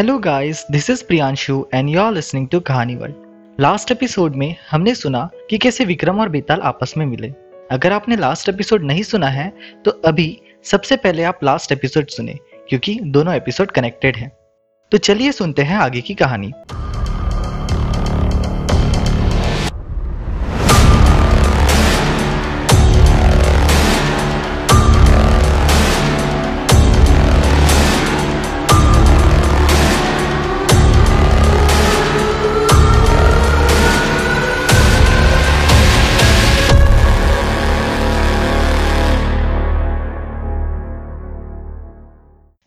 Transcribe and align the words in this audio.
Hello 0.00 0.18
guys 0.18 0.64
this 0.70 0.88
is 0.90 1.02
Priyanshu 1.04 1.54
and 1.74 1.88
you 1.88 2.00
are 2.00 2.12
listening 2.12 2.46
to 2.48 2.60
Kahani 2.60 2.94
world 2.96 3.60
last 3.60 3.90
episode 3.92 4.36
में 4.36 4.54
हमने 4.70 4.94
सुना 4.94 5.28
कि 5.50 5.58
कैसे 5.58 5.84
विक्रम 5.84 6.20
और 6.20 6.28
बेताल 6.28 6.60
आपस 6.60 6.94
में 6.96 7.04
मिले। 7.06 7.28
अगर 7.70 7.92
आपने 7.92 8.16
लास्ट 8.16 8.48
एपिसोड 8.48 8.84
नहीं 8.84 9.02
सुना 9.02 9.28
है 9.28 9.52
तो 9.84 9.90
अभी 9.90 10.40
सबसे 10.64 10.96
पहले 10.96 11.22
आप 11.22 11.44
लास्ट 11.44 11.72
एपिसोड 11.72 12.06
सुने, 12.06 12.38
क्योंकि 12.68 12.98
दोनों 13.02 13.34
एपिसोड 13.34 13.70
कनेक्टेड 13.70 14.16
हैं। 14.16 14.30
तो 14.92 14.98
चलिए 14.98 15.32
सुनते 15.32 15.62
हैं 15.62 15.76
आगे 15.76 16.00
की 16.00 16.14
कहानी। 16.14 16.52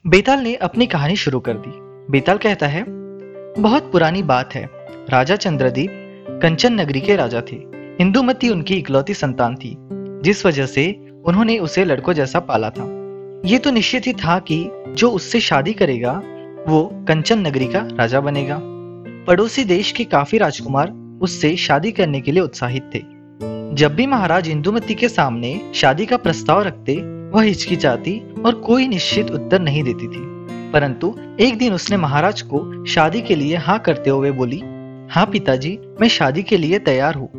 बेताल 0.07 0.39
ने 0.39 0.55
अपनी 0.55 0.85
कहानी 0.85 1.15
शुरू 1.15 1.39
कर 1.39 1.53
दी। 1.53 1.71
बेताल 2.11 2.37
कहता 2.37 2.67
है, 2.67 2.85
बहुत 3.61 3.91
पुरानी 3.91 4.23
बात 4.23 4.55
है। 4.55 4.69
राजा 5.09 5.35
चंद्रदीप 5.35 5.89
कंचन 6.43 6.73
नगरी 6.73 7.01
के 7.01 7.15
राजा 7.15 7.41
थे। 7.51 7.55
इंदुमती 8.01 8.49
उनकी 8.49 8.75
इकलौती 8.75 9.13
संतान 9.13 9.55
थी, 9.55 9.77
जिस 10.23 10.45
वजह 10.45 10.65
से 10.65 11.09
उन्होंने 11.25 11.57
उसे 11.57 11.85
लड़कों 11.85 12.13
जैसा 12.13 12.39
पाला 12.39 12.69
था। 12.69 12.83
ये 13.45 13.57
तो 13.57 13.71
निश्चित 13.71 14.07
ही 14.07 14.13
था 14.13 14.39
कि 14.39 14.69
जो 14.89 15.09
उससे 15.09 15.39
शादी 15.39 15.73
करेगा, 15.73 16.21
वो 16.67 17.05
कंचन 17.07 17.39
नगरी 17.39 17.67
का 17.67 17.79
राजा 17.79 18.19
बनेगा। 18.19 18.59
पड़ोसी 19.27 19.63
देश 19.63 19.91
के 19.91 20.03
काफ़ी 20.03 20.37
राजकुमार 20.37 21.19
उससे 21.21 21.55
शादी 21.55 21.91
करने 21.91 22.21
के 22.21 22.31
लिए 22.31 22.43
उत्साहित 22.43 22.83
थे। 22.95 22.99
जब 23.75 23.95
भी 23.95 24.07
महाराज 24.07 24.49
इंदुमती 24.49 24.95
के 24.95 25.09
सामने 25.09 25.71
शादी 25.75 26.05
का 26.05 26.17
प्रस्ताव 26.17 26.61
रखते 26.61 27.12
वह 27.35 27.43
हिचकिचाती 27.43 28.21
और 28.45 28.55
कोई 28.55 28.87
निश्चित 28.87 29.31
उत्तर 29.31 29.61
नहीं 29.61 29.83
देती 29.83 30.07
थी। 30.07 30.33
परंतु 30.71 31.15
एक 31.39 31.57
दिन 31.57 31.73
उसने 31.73 31.97
महाराज 31.97 32.41
को 32.41 32.85
शादी 32.85 33.21
के 33.21 33.35
लिए 33.35 33.55
हाँ 33.55 33.79
करते 33.79 34.09
हुए 34.09 34.31
बोली 34.31 34.59
हाँ 35.11 35.25
पिताजी, 35.25 35.79
मैं 36.01 36.07
शादी 36.07 36.43
के 36.43 36.57
लिए 36.57 36.79
तैयार 36.79 37.15
हूँ। 37.15 37.29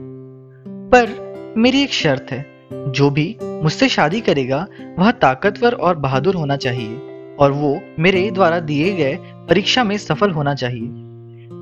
पर 0.69 1.35
मेरी 1.57 1.83
एक 1.83 1.93
शर्त 1.93 2.27
है, 2.31 2.47
जो 2.73 3.11
भी 3.11 3.37
मुझसे 3.43 3.89
शादी 3.89 4.21
करेगा, 4.21 4.67
वह 4.99 5.11
ताकतवर 5.11 5.73
और 5.73 5.97
बहादुर 5.97 6.35
होना 6.35 6.57
चाहिए 6.57 6.97
और 7.41 7.53
वो 7.53 7.81
मेरे 7.99 8.31
द्वारा 8.31 8.61
दिए 8.61 8.93
गए 8.93 9.19
परीक्षा 9.21 9.85
में 9.85 9.97
सफल 9.99 10.31
होना 10.31 10.55
चाहिए। 10.55 10.89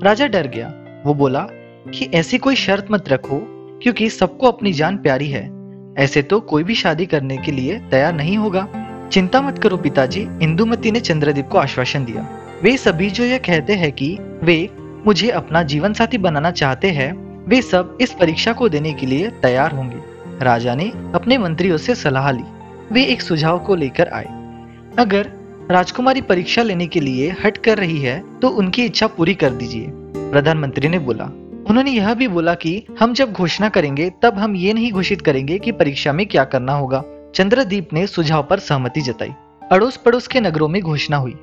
राजा 0.03 0.27
डर 0.27 0.47
गया। 0.47 0.73
वो 1.05 1.13
बोला 1.13 1.39
कि 1.93 2.09
ऐसी 2.13 2.37
कोई 2.37 2.55
शर्त 2.55 2.87
मत 2.91 3.09
रखो, 3.09 3.39
क्योंकि 3.83 4.09
सबको 4.09 4.47
अपनी 4.47 4.73
जान 4.73 4.97
प्यारी 4.97 5.27
है। 5.27 5.62
ऐसे 5.97 6.21
तो 6.21 6.39
कोई 6.39 6.63
भी 6.63 6.75
शादी 6.75 7.05
करने 7.05 7.37
के 7.37 7.51
लिए 7.51 7.77
तैयार 7.91 8.13
नहीं 8.13 8.37
होगा। 8.37 8.67
चिंता 9.11 9.41
मत 9.41 9.59
करो 9.59 9.77
पिताजी, 9.77 10.21
इंदुमती 10.41 10.91
ने 10.91 10.99
चंद्रदीप 10.99 11.47
को 11.47 11.57
आश्वासन 11.57 12.05
दिया। 12.05 12.27
वे 12.63 12.75
सभी 12.77 13.09
जो 13.09 13.23
यह 13.23 13.37
कहते 13.37 13.73
हैं 13.73 13.91
कि 13.91 14.17
वे 14.43 14.69
मुझे 15.05 15.29
अपना 15.31 15.63
जीवन 15.63 15.93
साथी 15.93 16.17
बनाना 16.17 16.51
चाहते 16.51 16.91
हैं, 16.91 17.11
वे 17.47 17.61
सब 17.61 17.97
इस 18.01 18.13
परीक्षा 18.13 18.53
को 18.53 18.69
देने 18.69 18.93
के 18.93 19.05
लिए 19.05 19.29
तैयार 19.41 19.71
होंगे। 19.71 19.97
राजा 20.41 20.75
ने 20.75 20.91
अपने 21.15 21.37
मंत्रियों 21.37 21.77
से 21.77 21.95
सलाह 21.95 22.31
ली। 22.31 22.43
वे 22.91 23.03
एक 23.03 23.21
सुझाव 23.21 23.59
को 23.59 23.75
लेकर 23.75 24.07
आए। 24.07 24.27
अगर 24.97 25.29
राजकुमारी 25.71 26.21
परीक्षा 26.21 26.63
लेने 26.63 26.87
के 26.87 26.99
लिए 26.99 27.29
हट 27.45 27.57
कर 27.57 27.77
रही 27.77 27.99
है 27.99 28.21
तो 28.41 28.49
उनकी 28.49 28.85
इच्छा 28.85 29.07
पूरी 29.07 29.33
कर 29.35 29.49
दीजिए, 29.51 29.87
प्रधानमंत्री 30.15 30.87
ने 30.87 30.99
बोला। 30.99 31.29
उन्होंने 31.69 31.91
यह 31.91 32.13
भी 32.13 32.27
बोला 32.27 32.53
कि 32.53 32.83
हम 32.99 33.13
जब 33.13 33.31
घोषणा 33.31 33.69
करेंगे, 33.69 34.11
तब 34.21 34.37
हम 34.37 34.55
ये 34.55 34.73
नहीं 34.73 34.91
घोषित 34.91 35.21
करेंगे 35.21 35.59
कि 35.59 35.71
परीक्षा 35.71 36.13
में 36.13 36.25
क्या 36.25 36.43
करना 36.43 36.73
होगा। 36.73 37.03
चंद्रदीप 37.35 37.93
ने 37.93 38.07
सुझाव 38.07 38.43
पर 38.43 38.59
सहमति 38.59 39.01
जताई। 39.01 39.29
अड़ोस 39.71 39.97
पड़ोस 39.97 40.27
के 40.27 40.39
नगरों 40.39 40.67
में 40.67 40.81
घोषणा 40.81 41.17
हुई। 41.17 41.35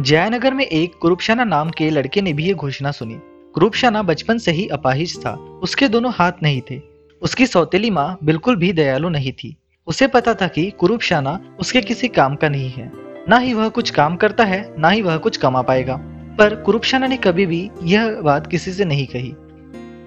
जयनगर 0.00 0.54
में 0.54 0.64
एक 0.64 0.92
कुरुपशाना 1.00 1.44
नाम 1.44 1.70
के 1.70 1.90
लड़के 1.90 2.22
ने 2.22 2.32
भी 2.32 2.44
ये 2.44 2.54
घोषणा 2.54 2.90
सुनी। 2.90 3.18
कुरुपशाना 3.54 4.02
बचपन 4.02 4.38
से 4.38 4.50
ही 4.50 4.68
अपाहिज 4.68 5.18
था। 5.18 5.30
उसके 5.62 5.88
दोनों 5.88 6.12
हाथ 6.14 6.32
नहीं 6.42 6.60
थे। 6.70 6.80
उसकी 7.22 7.46
सौतेली 7.46 7.90
माँ 7.90 8.18
बिल्कुल 8.24 8.56
भी 8.56 8.72
दयालु 8.72 9.08
नहीं 9.08 9.32
थी। 9.32 9.56
उसे 9.86 10.06
पता 10.06 10.34
था 10.34 10.46
कि 10.46 10.70
कुरुपशाना 10.70 11.40
उसके 11.60 11.80
किसी 11.80 12.08
काम 12.08 12.34
का 12.34 12.48
नहीं 12.48 12.70
है। 12.70 12.92
ना 13.28 13.36
ही 13.36 13.54
वह 13.54 13.68
कुछ 13.68 13.90
काम 13.90 14.16
करता 14.16 14.44
है, 14.44 14.74
ना 14.78 14.88
ही 14.88 15.02
वह 15.02 15.16
कुछ 15.16 15.36
कमा 15.36 15.62
पाएगा। 15.62 15.96
पर 16.38 16.54
कुरुपशाना 16.54 17.06
ने 17.06 17.16
कभी 17.16 17.46
भी 17.46 17.70
यह 17.82 18.20
बात 18.20 18.46
किसी 18.46 18.72
से 18.72 18.84
नहीं 18.84 19.06
कही। 19.06 19.34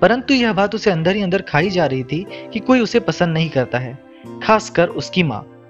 परंतु 0.06 0.34
यह 0.34 0.54
बात 0.54 0.76
उसे 0.76 0.92
अंदर 0.92 1.16
ही 1.16 1.22
अंदर 1.22 1.42
खाई 1.42 1.70
जा 1.70 1.86
रही 1.86 2.04
थी 2.04 2.26
कि 2.54 2.60
कोई 2.60 2.80
उसे 2.80 3.00
पसंद 3.00 3.34
नहीं 3.34 3.50
करता 3.50 3.78
है, 3.80 4.00
खासकर 4.44 4.88
उसकी 4.88 5.24
माँ। 5.24 5.64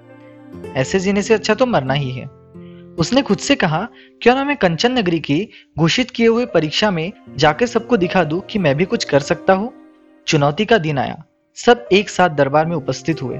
ऐसे 0.76 1.00
जीने 1.00 1.22
से 1.22 1.34
अच्छा 1.34 1.54
तो 1.54 1.66
मरना 1.66 1.94
ही 1.94 2.10
है। 2.10 2.26
उसने 2.94 3.22
खुद 3.22 3.38
से 3.38 3.54
कहा, 3.54 3.88
क्यों 4.22 4.34
ना 4.34 4.44
मैं 4.44 4.56
कंचन 4.56 4.92
नगरी 4.92 5.20
की 5.20 5.48
घोषित 5.78 6.10
किए 6.10 6.26
हुए 6.26 6.46
परीक्षा 6.46 6.90
में 6.90 7.12
जाकर 7.36 7.66
सबको 7.66 7.96
दिखा 7.96 8.24
दूँ 8.24 8.40
कि 8.40 8.58
मैं 8.58 8.76
भी 8.76 8.84
कुछ 8.84 9.04
कर 9.04 9.20
सकता 9.20 9.52
हूँ? 9.52 9.72
चुनौती 10.26 10.64
का 10.64 10.78
दिन 10.78 10.98
आया। 10.98 11.24
सब 11.54 11.88
एक 11.92 12.10
साथ 12.10 12.30
दरबार 12.30 12.66
में 12.66 12.76
उपस्थित 12.76 13.22
हुए। 13.22 13.36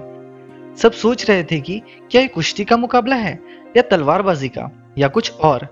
सब 0.76 0.92
सोच 0.92 1.30
रहे 1.30 1.44
थे 1.44 1.60
कि 1.60 1.82
क्या 2.10 2.20
ये 2.20 2.28
कुश्ती 2.28 2.64
का 2.64 2.76
मुकाबला 2.76 3.16
है, 3.16 3.40
या 3.76 3.82
तलवारबाजी 3.82 4.48
का, 4.48 4.94
या 4.98 5.08
कुछ 5.08 5.32
और। 5.32 5.62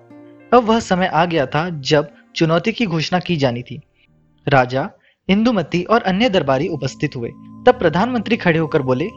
अब 0.52 0.64
वह 0.64 0.80
समय 0.80 1.06
आ 1.06 1.24
गया 1.24 1.46
था 1.46 1.68
जब 1.70 2.10
चुनौती 2.36 2.72
की 2.72 2.86
घोषणा 2.86 3.18
की 3.18 3.36
जानी 3.36 3.62
थी। 3.62 3.80
राजा 4.48 4.90
इंदुमती 5.28 5.82
और 5.82 6.02
अन्य 6.02 6.28
दरबारी 6.28 6.68
उपस्थित 6.68 7.16
हुए। 7.16 7.28
तब 7.66 7.68
प्रधानमंत्री 7.68 8.36
खड़े 8.36 8.58
होकर 8.58 8.82
बोले, 8.82 9.10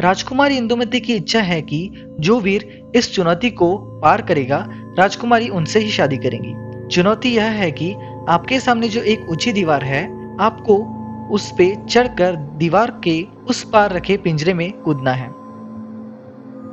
राजकुमारी 0.00 0.56
इंदुमती 0.56 1.00
की 1.00 1.14
इच्छा 1.14 1.40
है 1.40 1.62
कि 1.62 1.90
जो 2.20 2.40
वीर 2.40 2.92
इस 2.94 3.14
चुनौती 3.14 3.50
को 3.50 3.76
पार 4.02 4.22
करेगा, 4.22 4.66
राजकुमारी 4.98 5.48
उनसे 5.48 5.78
ही 5.78 5.90
शादी 5.90 6.16
करेंगी। 6.16 6.54
चुनौती 6.88 7.34
यह 7.36 7.44
है 7.44 7.70
कि 7.70 7.92
आपके 8.28 8.60
सामने 8.60 8.88
जो 8.88 9.02
एक 9.02 9.30
ऊँची 9.30 9.52
दीवार 9.52 9.84
है, 9.84 10.04
आपको 10.40 10.76
उस 11.34 11.50
पे 11.58 11.76
चढ़कर 11.88 12.36
दीवार 12.36 12.90
के 13.04 13.22
उस 13.22 13.64
पार 13.64 13.92
रखे 13.92 14.16
पिंजरे 14.16 14.54
में 14.54 14.72
कूदना 14.72 15.12
है। 15.12 15.30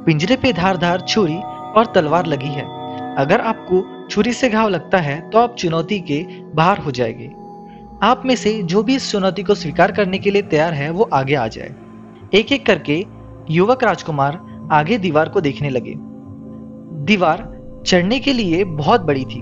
पिंजरे 0.06 0.36
पे 0.36 0.54
धार 0.54 0.78
धार 0.78 1.02
छुरी 1.02 1.38
और 1.76 1.92
तलवार 1.96 2.26
लगी 2.26 2.50
है। 2.50 2.64
अगर 3.16 3.42
आपको 3.42 4.08
छुरी 4.08 4.34
से 4.34 4.50
घाव 4.50 4.70
लगता 4.70 4.98
है 4.98 5.30
तो 5.30 5.38
आप 5.38 5.56
चुनौती 5.56 6.00
के 6.00 6.26
बाहर 6.56 6.78
हो 6.78 6.92
जाएँगे। 6.92 7.45
आप 8.04 8.22
में 8.26 8.36
से 8.36 8.64
जो 8.64 8.84
भी 8.84 8.96
इस 8.96 9.12
चुनौती 9.12 9.44
को 9.44 9.56
स्वीकार 9.56 9.92
करने 9.92 10.18
के 10.18 10.32
लिए 10.32 10.42
तैयार 10.42 10.74
है, 10.74 10.90
वो 10.90 11.10
आगे 11.14 11.36
आ 11.36 11.48
जाए। 11.48 11.76
एक 12.34 12.52
एक 12.52 12.66
करके 12.66 13.06
युवक 13.52 13.84
राजकुमार 13.84 14.40
आगे 14.72 14.98
दीवार 14.98 15.30
को 15.30 15.42
देखने 15.42 15.70
लगे। 15.70 15.94
दीवार 17.06 17.52
चढ़ने 17.88 18.20
के 18.20 18.34
लिए 18.34 18.64
बहुत 18.64 19.02
बड़ी 19.02 19.26
थी 19.26 19.42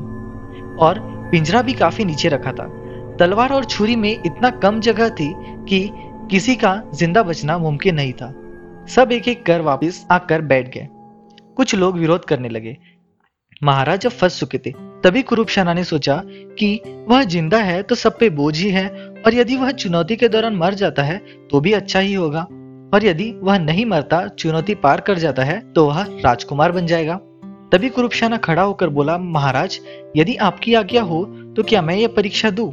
और 0.78 1.00
पिंजरा 1.32 1.62
भी 1.62 1.74
काफ़ी 1.74 2.06
नीचे 2.06 2.30
रखा 2.30 2.52
था। 2.52 2.68
तलवार 3.20 3.54
और 3.54 3.66
छुरी 3.66 3.96
में 3.96 4.12
इतना 4.12 4.50
कम 4.50 4.80
जगह 4.80 5.10
थी 5.10 5.34
कि 5.38 5.90
किसी 6.32 6.56
का 6.56 6.82
ज़िंदा 6.94 7.24
बचना 7.24 7.58
मुमकिन 7.58 7.96
नहीं 7.96 8.14
था। 8.14 8.34
सब 8.88 9.12
एक 9.12 9.28
एक 9.28 9.46
कर 9.46 9.62
वापस 9.62 10.08
आकर 10.12 10.42
बैठ 10.42 10.74
गए। 10.74 10.88
कुछ 11.56 11.76
लोग 11.76 11.98
विरोध 11.98 12.26
करने 12.26 12.50
लगे। 12.50 12.78
महाराज 13.64 14.00
जब 14.00 14.10
फंस 14.10 14.40
चुके 14.40 14.58
थे। 14.58 14.93
तभी 15.04 15.22
कुरुपशाना 15.22 15.74
ने 15.74 15.84
सोचा 15.84 16.16
कि 16.60 16.80
वह 17.10 17.24
ज़िंदा 17.24 17.58
है 17.60 17.82
तो 17.84 17.96
सब 17.96 18.18
पे 18.20 18.30
बोझ 18.32 18.56
ही 18.58 18.70
है, 18.70 18.88
और 19.26 19.34
यदि 19.34 19.56
वह 19.56 19.72
चुनौती 19.74 20.16
के 20.16 20.28
दौरान 20.30 20.56
मर 20.56 20.74
जाता 20.74 21.04
है 21.04 21.18
तो 21.52 21.60
भी 21.60 21.72
अच्छा 21.74 22.00
ही 22.00 22.14
होगा। 22.14 22.42
और 22.94 23.06
यदि 23.06 23.30
वह 23.44 23.58
नहीं 23.60 23.86
मरता, 23.86 24.28
चुनौती 24.30 24.76
पार 24.76 25.02
कर 25.02 25.18
जाता 25.18 25.44
है 25.44 25.60
तो 25.74 25.86
वह 25.88 26.04
राजकुमार 26.26 26.72
बन 26.72 26.86
जाएगा। 26.88 27.16
तभी 27.72 27.90
कुरुपशाना 27.90 28.38
खड़ा 28.38 28.62
होकर 28.62 28.90
बोला, 28.90 29.18
महाराज, 29.18 29.80
यदि 30.18 30.36
आपकी 30.38 30.74
आज्ञा 30.76 31.02
हो 31.04 31.24
तो 31.56 31.64
क्या 31.64 31.82
मैं 31.82 31.96
यह 31.96 32.08
परीक्षा 32.08 32.50
दू? 32.52 32.68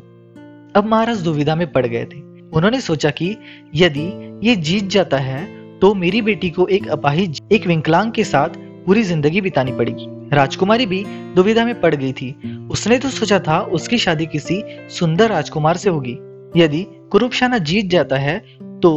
अब 0.75 0.87
महाराज 0.87 1.23
दुविधा 1.23 1.55
में 1.55 1.71
पड़ 1.73 1.87
गए 1.87 2.05
थे। 2.05 2.21
उन्होंने 2.50 2.81
सोचा 2.81 3.11
कि 3.12 3.37
यदि 3.75 4.06
ये 4.43 4.56
जीत 4.59 4.88
जाता 4.91 5.19
है 5.19 5.44
तो 5.81 5.94
मेरी 5.97 6.23
बेटी 6.23 6.50
को 6.50 6.67
एक 6.69 6.88
अपाहिज, 6.91 7.43
एक 7.53 7.67
विकलांग 7.67 8.12
के 8.12 8.25
साथ 8.26 8.56
पूरी 8.87 9.03
ज़िंदगी 9.03 9.41
बितानी 9.41 9.73
पड़ेगी। 9.73 10.06
राजकुमारी 10.32 10.87
भी 10.87 11.05
दुविधा 11.35 11.65
में 11.65 11.81
पड़ 11.81 11.94
गई 11.94 12.12
थी। 12.12 12.35
उसने 12.71 12.99
तो 12.99 13.09
सोचा 13.09 13.38
था 13.38 13.61
उसकी 13.61 13.99
शादी 13.99 14.27
किसी 14.27 14.62
सुंदर 14.91 15.31
राजकुमार 15.31 15.77
से 15.77 15.91
होगी। 15.91 16.17
यदि 16.56 16.85
कुरुपशाना 17.11 17.59
जीत 17.59 17.87
जाता 17.87 18.17
है 18.17 18.38
तो 18.82 18.93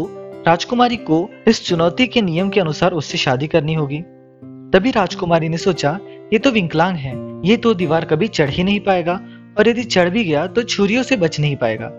राजकुमारी 0.48 0.96
को 0.98 1.30
इस 1.48 1.64
चुनौती 1.66 2.08
के 2.08 2.22
नियम 2.22 2.50
के 2.50 2.60
अनुसार 2.60 2.92
उससे 2.92 3.18
शादी 3.18 3.48
करनी 3.48 3.74
होगी। 3.74 4.00
तभी 4.74 4.92
राजकुमारी 4.92 5.50
ने 5.50 5.58
सोचा, 5.58 6.00
ये 6.34 6.40
तो 6.40 6.52
विकलांग 6.52 6.96
है, 6.96 7.14
ये 7.46 7.58
तो 7.58 7.74
दीवार 7.74 8.06
कभी 8.06 8.28
चढ़ 8.28 8.50
ही 8.50 8.64
नहीं 8.64 8.80
पाएगा, 8.80 9.20
और 9.60 9.68
यदि 9.68 9.84
चढ़ 9.84 10.10
भी 10.10 10.24
गया 10.24 10.48
तो 10.48 10.64
छुरियों 10.64 11.04
से 11.04 11.18
बच 11.18 11.40
नहीं 11.40 11.56
पाएगा। 11.56 11.92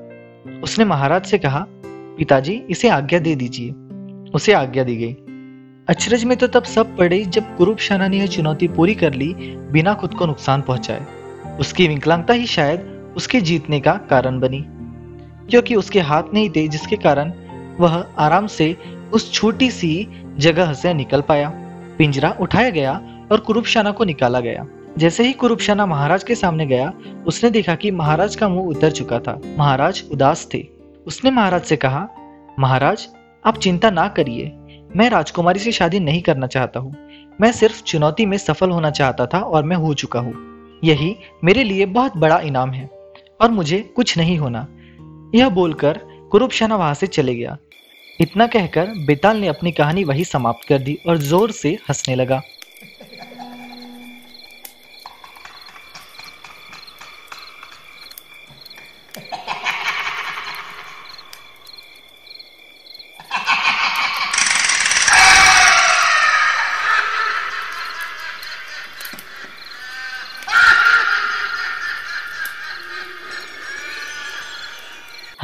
उसने 0.63 0.85
महाराज 0.85 1.27
से 1.27 1.39
कहा, 1.39 1.67
पिताजी, 2.19 2.63
इसे 2.71 2.89
आज्ञा 2.89 3.19
दे 3.19 3.35
दीजिए। 3.35 3.71
उसे 4.31 4.53
आज्ञा 4.53 4.85
दी 4.85 4.97
गई। 4.97 5.17
अचरज 5.89 6.25
में 6.25 6.37
तो 6.37 6.47
तब 6.47 6.65
सब 6.65 6.97
पड़े 6.97 7.25
जब 7.25 7.57
कुरुप 7.57 7.79
शाना 7.79 8.09
ने 8.09 8.19
यह 8.19 8.27
चुनौती 8.27 8.69
पूरी 8.69 8.95
कर 8.95 9.15
ली, 9.15 9.35
बिना 9.73 9.95
खुद 9.95 10.15
को 10.15 10.27
नुकसान 10.27 10.63
पहुँचाए। 10.63 11.07
उसकी 11.61 11.89
विकलांगता 11.89 12.35
ही 12.35 12.47
शायद 12.47 12.81
उसके 13.17 13.41
जीतने 13.41 13.81
का 13.81 13.93
कारण 13.93 14.41
बनी। 14.41 14.65
क्योंकि 15.51 15.75
उसके 15.75 16.01
हाथ 16.01 16.23
नहीं 16.35 16.51
थे, 16.51 16.69
जिसके 16.69 16.97
कारण 16.97 17.33
वह 17.81 18.07
आराम 18.19 18.47
से 18.47 18.77
उस 19.13 19.33
छोटी 19.33 19.71
सी 19.71 20.09
जगह 20.39 20.73
से 20.73 20.95
निकल 20.95 21.21
पाया। 21.21 21.53
पिंजरा 21.99 22.37
उठाया 22.41 22.71
गया 22.71 23.01
और 23.33 23.41
कुरुपशाना 23.41 23.91
को 23.91 24.05
निकाला 24.05 24.41
गया। 24.41 24.67
जैसे 24.99 25.25
ही 25.25 25.33
कुरुपशाना 25.33 25.87
महाराज 25.87 26.25
के 26.25 26.35
सामने 26.35 26.67
गया, 26.67 26.93
उसने 27.27 27.51
देखा 27.51 27.75
कि 27.75 27.91
महाराज 27.91 28.37
का 28.37 28.49
मुँह 28.49 28.67
उतर 28.67 28.91
चुका 28.91 29.19
था। 29.19 29.41
महाराज 29.59 30.05
उदास 30.13 30.49
थे। 30.55 30.67
उसने 31.07 31.31
महाराज 31.31 31.63
से 31.63 31.77
कहा, 31.77 32.09
महाराज, 32.59 33.09
आप 33.47 33.59
चिंता 33.59 33.91
ना 33.91 34.09
करिए। 34.09 34.53
मैं 34.97 35.09
राजकुमारी 35.11 35.61
से 35.61 35.73
शादी 35.73 36.01
नहीं 36.01 36.21
करना 36.23 36.47
चाहता 36.47 36.81
हूँ। 36.81 36.95
मैं 37.41 37.53
सिर्फ़ 37.53 37.83
चुनौती 37.83 38.27
में 38.27 38.37
सफल 38.39 38.71
होना 38.71 38.91
चाहता 38.91 39.27
था 39.27 39.39
और 39.39 39.65
मैं 39.65 39.77
हो 39.77 39.95
चुका 39.95 40.21
हूँ। 40.21 40.35
यही 40.85 41.17
मेरे 41.45 41.65
लिए 41.65 41.87
बहुत 41.87 42.17
बड़ा 42.17 42.39
इनाम 42.41 42.71
है 42.71 42.91
और 43.41 43.51
मुझे 43.51 43.79
कुछ 43.97 44.17
नहीं 44.19 44.39
होना। 44.39 44.67
यह 45.35 45.49
बोलकर 45.49 46.01
कुरुपशाना 46.31 46.77
वहाँ 46.77 46.95
से 46.95 47.07
चले 47.07 47.35
गया। 47.35 47.57
इतना 48.21 48.47
कहकर 48.47 48.87
बेताल 49.07 49.37
ने 49.37 49.49
अपनी 49.49 49.73
कहानी 49.73 50.05
वही 50.05 50.25
समाप्त 50.25 50.69
कर 50.69 50.79
दी 50.79 50.99
और 51.09 51.19
ज़ोर 51.19 51.51
से 51.51 51.79
हंसने 51.89 52.15
लगा। 52.15 52.41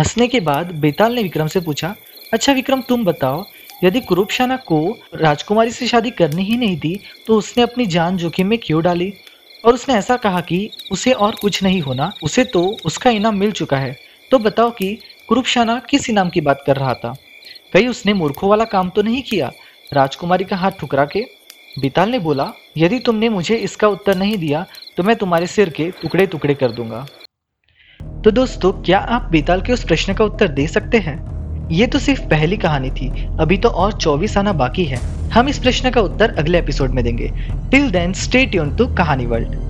हंसने 0.00 0.26
के 0.28 0.38
बाद 0.40 0.70
बेताल 0.80 1.14
ने 1.14 1.22
विक्रम 1.22 1.46
से 1.46 1.60
पूछा 1.60 1.94
अच्छा 2.32 2.52
विक्रम, 2.52 2.80
तुम 2.80 3.04
बताओ, 3.04 3.44
यदि 3.84 4.00
कुरुपशाना 4.00 4.56
को 4.58 4.78
राजकुमारी 5.14 5.70
से 5.70 5.86
शादी 5.86 6.10
करनी 6.12 6.42
ही 6.44 6.56
नहीं 6.56 6.78
थी 6.80 7.00
तो 7.26 7.36
उसने 7.36 7.62
अपनी 7.62 7.86
जान 7.86 8.16
जोखिम 8.16 8.46
में 8.46 8.58
क्यों 8.58 8.82
डाली? 8.82 9.12
और 9.64 9.74
उसने 9.74 9.94
ऐसा 9.94 10.16
कहा 10.16 10.40
कि 10.40 10.70
उसे 10.92 11.12
और 11.12 11.34
कुछ 11.34 11.62
नहीं 11.62 11.80
होना, 11.82 12.12
उसे 12.22 12.44
तो 12.44 12.64
उसका 12.84 13.10
इनाम 13.10 13.36
मिल 13.36 13.52
चुका 13.52 13.78
है। 13.78 13.96
तो 14.30 14.38
बताओ 14.38 14.70
कि 14.70 14.98
कुरुपशाना 15.28 15.78
किस 15.90 16.10
इनाम 16.10 16.28
की 16.28 16.40
बात 16.40 16.62
कर 16.66 16.76
रहा 16.76 16.94
था? 16.94 17.14
कहीं 17.72 17.88
उसने 17.88 18.14
मूर्खों 18.14 18.50
वाला 18.50 18.64
काम 18.66 18.90
तो 18.90 19.02
नहीं 19.02 19.22
किया, 19.22 19.52
राजकुमारी 19.92 20.44
का 20.44 20.56
हाथ 20.56 20.80
ठुकरा 20.80 21.04
के? 21.06 21.26
बिताल 21.76 22.10
ने 22.10 22.18
बोला, 22.20 22.52
यदि 22.78 22.98
तुमने 23.00 23.28
मुझे 23.28 23.56
इसका 23.58 23.88
उत्तर 23.88 24.16
नहीं 24.16 24.38
दिया 24.38 24.66
तो 24.96 25.02
मैं 25.02 25.16
तुम्हारे 25.16 25.46
सिर 25.48 25.70
के 25.70 25.90
टुकड़े 26.02 26.26
टुकड़े 26.26 26.54
कर 26.54 26.72
दूँगा। 26.72 27.06
तो 28.24 28.30
दोस्तों, 28.30 28.70
क्या 28.72 28.98
आप 28.98 29.28
बेताल 29.32 29.60
के 29.60 29.72
उस 29.72 29.84
प्रश्न 29.84 30.14
का 30.14 30.24
उत्तर 30.24 30.48
दे 30.48 30.66
सकते 30.66 30.98
हैं? 30.98 31.18
ये 31.70 31.86
तो 31.86 31.98
सिर्फ़ 31.98 32.20
पहली 32.20 32.56
कहानी 32.56 32.90
थी, 32.90 33.10
अभी 33.38 33.56
तो 33.56 33.68
और 33.68 33.92
चौबीस 33.92 34.36
आना 34.38 34.52
बाकी 34.52 34.84
है। 34.84 35.00
हम 35.34 35.48
इस 35.48 35.58
प्रश्न 35.58 35.90
का 35.90 36.00
उत्तर 36.00 36.34
अगले 36.38 36.58
एपिसोड 36.58 36.90
में 36.90 37.02
देंगे। 37.04 37.30
Till 37.70 37.90
then 37.90 38.12
stay 38.12 38.44
tune 38.46 38.70
to 38.70 38.86
Kahani 38.86 39.26
world 39.26 39.69